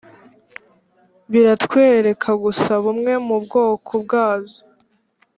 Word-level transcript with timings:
biratwereka 1.31 2.29
gusa 2.43 2.71
bumwe 2.83 3.13
mu 3.27 3.35
bwoko 3.43 3.91
bwazo 4.03 4.59